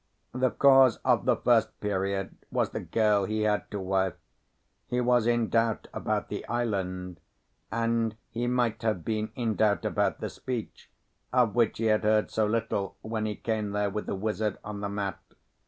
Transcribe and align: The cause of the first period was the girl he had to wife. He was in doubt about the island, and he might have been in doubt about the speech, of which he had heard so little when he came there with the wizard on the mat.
The 0.33 0.49
cause 0.49 0.97
of 1.05 1.25
the 1.25 1.35
first 1.35 1.79
period 1.79 2.35
was 2.51 2.71
the 2.71 2.79
girl 2.79 3.25
he 3.25 3.41
had 3.41 3.69
to 3.69 3.79
wife. 3.79 4.15
He 4.87 4.99
was 4.99 5.27
in 5.27 5.47
doubt 5.49 5.87
about 5.93 6.27
the 6.27 6.43
island, 6.47 7.19
and 7.71 8.15
he 8.31 8.47
might 8.47 8.81
have 8.81 9.05
been 9.05 9.31
in 9.35 9.53
doubt 9.55 9.85
about 9.85 10.19
the 10.19 10.31
speech, 10.31 10.89
of 11.31 11.53
which 11.53 11.77
he 11.77 11.85
had 11.85 12.01
heard 12.01 12.31
so 12.31 12.47
little 12.47 12.97
when 13.01 13.27
he 13.27 13.35
came 13.35 13.73
there 13.73 13.91
with 13.91 14.07
the 14.07 14.15
wizard 14.15 14.57
on 14.63 14.81
the 14.81 14.89
mat. 14.89 15.19